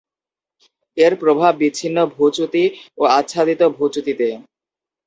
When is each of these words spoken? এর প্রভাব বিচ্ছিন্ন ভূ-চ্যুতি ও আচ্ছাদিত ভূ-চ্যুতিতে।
এর 0.97 1.13
প্রভাব 1.21 1.53
বিচ্ছিন্ন 1.61 1.97
ভূ-চ্যুতি 2.13 2.63
ও 2.97 3.03
আচ্ছাদিত 3.17 3.61
ভূ-চ্যুতিতে। 3.75 4.27